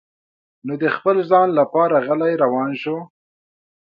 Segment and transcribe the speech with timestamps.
[0.65, 2.97] نو د خپل ځان لپاره غلی روان شو.